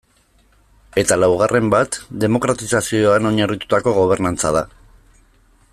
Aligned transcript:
Eta 1.01 1.17
laugarren 1.23 1.67
bat 1.73 1.97
demokratizazioan 2.23 3.31
oinarritutako 3.33 3.95
gobernantza 3.99 4.55
da. 4.57 4.65